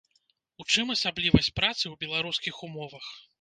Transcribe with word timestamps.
У 0.61 0.63
чым 0.75 0.93
асаблівасць 0.95 1.51
працы 1.59 1.81
ў 1.81 1.93
беларускіх 2.05 2.59
умовах? 2.71 3.13